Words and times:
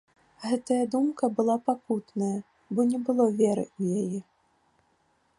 Гэтая 0.49 0.77
думка 0.93 1.25
была 1.39 1.57
пакутная, 1.67 2.37
бо 2.79 2.85
не 2.93 2.99
было 3.09 3.25
веры 3.43 3.65
ў 3.81 4.07
яе. 4.07 4.19